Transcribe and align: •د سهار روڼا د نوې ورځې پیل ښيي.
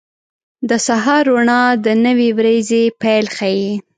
•د 0.69 0.71
سهار 0.87 1.23
روڼا 1.29 1.63
د 1.85 1.87
نوې 2.05 2.29
ورځې 2.37 2.83
پیل 3.01 3.25
ښيي. 3.35 3.69